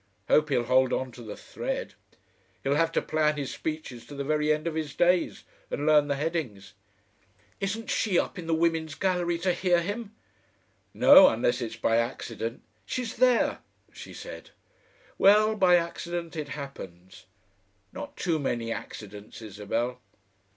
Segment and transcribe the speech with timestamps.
[0.29, 1.93] Hope he'll hold on to the thread.
[2.63, 6.07] He'll have to plan his speeches to the very end of his days and learn
[6.07, 6.73] the headings."
[7.59, 10.15] "Isn't she up in the women's gallery to hear him?"
[10.91, 11.27] "No.
[11.27, 13.59] Unless it's by accident." "She's there,"
[13.93, 14.49] she said.
[15.19, 17.27] "Well, by accident it happens.
[17.93, 20.01] Not too many accidents, Isabel.